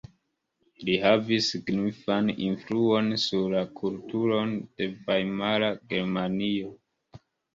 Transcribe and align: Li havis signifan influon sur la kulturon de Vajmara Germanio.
Li 0.85 0.93
havis 1.01 1.49
signifan 1.55 2.31
influon 2.45 3.11
sur 3.25 3.53
la 3.57 3.61
kulturon 3.81 4.55
de 4.81 4.87
Vajmara 5.09 5.71
Germanio. 5.95 6.73